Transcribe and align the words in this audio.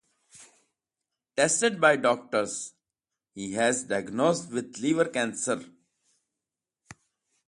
Tested 1.35 1.79
by 1.79 1.95
doctors, 1.95 2.73
he 3.35 3.55
was 3.55 3.83
diagnosed 3.83 4.49
with 4.51 4.79
liver 4.79 5.05
cancer. 5.05 5.63